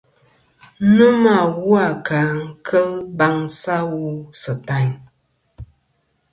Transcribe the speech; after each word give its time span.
Nomɨ 0.95 1.29
awu 1.41 1.69
a 1.85 1.87
ka 2.07 2.19
kel 2.65 2.89
baŋsɨ 3.17 3.69
awu 3.77 4.01
sɨ 4.41 4.53
tayn. 4.67 4.91